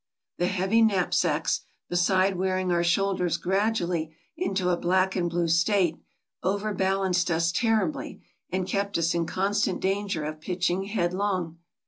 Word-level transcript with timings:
The 0.39 0.47
heavy 0.47 0.81
knapsacks, 0.81 1.59
beside 1.87 2.35
wearing 2.35 2.71
our 2.71 2.83
shoulders 2.83 3.37
gradually 3.37 4.15
into 4.35 4.71
a 4.71 4.75
black 4.75 5.15
and 5.15 5.29
blue 5.29 5.47
state, 5.47 5.99
overbalanced 6.41 7.29
us 7.29 7.51
terribly, 7.51 8.23
and 8.49 8.65
kept 8.67 8.97
us 8.97 9.13
in 9.13 9.27
constant 9.27 9.79
danger 9.79 10.23
of 10.23 10.41
pitching 10.41 10.85
headlong. 10.85 11.59